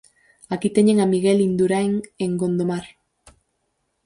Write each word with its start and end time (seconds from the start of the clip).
Aquí 0.53 0.69
teñen 0.75 0.97
a 0.99 1.09
Miguel 1.13 1.37
Induráin 1.49 1.93
en 2.23 2.31
Gondomar. 2.41 2.85